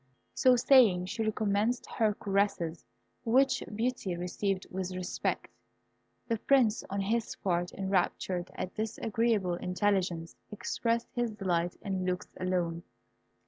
So 0.33 0.55
saying, 0.55 1.05
she 1.05 1.21
recommenced 1.21 1.85
her 1.85 2.15
caresses, 2.15 2.83
which 3.23 3.61
Beauty 3.75 4.15
received 4.17 4.65
with 4.71 4.95
respect. 4.95 5.47
The 6.27 6.39
Prince, 6.39 6.83
on 6.89 7.01
his 7.01 7.35
part, 7.35 7.71
enraptured 7.73 8.49
at 8.55 8.73
this 8.73 8.97
agreeable 8.97 9.53
intelligence, 9.53 10.35
expressed 10.51 11.11
his 11.13 11.29
delight 11.29 11.75
in 11.83 12.03
looks 12.07 12.31
alone. 12.39 12.81